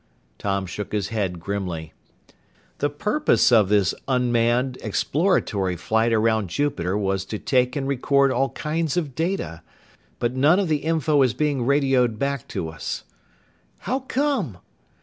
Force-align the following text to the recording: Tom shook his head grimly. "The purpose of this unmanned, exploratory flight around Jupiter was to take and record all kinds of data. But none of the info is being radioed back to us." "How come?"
Tom 0.39 0.65
shook 0.65 0.93
his 0.93 1.09
head 1.09 1.39
grimly. 1.39 1.93
"The 2.79 2.89
purpose 2.89 3.51
of 3.51 3.69
this 3.69 3.93
unmanned, 4.07 4.79
exploratory 4.81 5.75
flight 5.75 6.11
around 6.11 6.49
Jupiter 6.49 6.97
was 6.97 7.23
to 7.25 7.37
take 7.37 7.75
and 7.75 7.87
record 7.87 8.31
all 8.31 8.49
kinds 8.49 8.97
of 8.97 9.13
data. 9.13 9.61
But 10.17 10.33
none 10.33 10.59
of 10.59 10.69
the 10.69 10.77
info 10.77 11.21
is 11.21 11.35
being 11.35 11.67
radioed 11.67 12.17
back 12.17 12.47
to 12.47 12.67
us." 12.69 13.03
"How 13.81 13.99
come?" 13.99 14.57